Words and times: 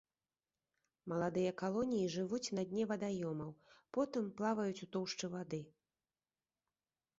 Маладыя 1.11 1.51
калоніі 1.61 2.07
жывуць 2.13 2.53
на 2.61 2.63
дне 2.71 2.83
вадаёмаў, 2.93 3.53
потым 3.97 4.33
плаваюць 4.41 4.83
у 4.87 4.91
тоўшчы 4.97 5.33
вады. 5.37 5.63